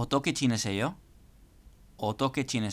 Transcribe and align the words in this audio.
¿O 0.00 0.08
toque 0.08 0.32
China 0.32 0.56
yo? 0.56 0.94
¿O 1.98 2.16
toque 2.16 2.46
China? 2.46 2.70